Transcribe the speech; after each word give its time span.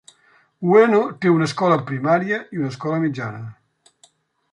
Ueno 0.75 1.01
té 1.25 1.33
una 1.33 1.49
escola 1.49 1.77
primària 1.91 2.39
i 2.57 2.61
una 2.63 2.71
escola 2.73 2.99
mitjana. 3.05 3.43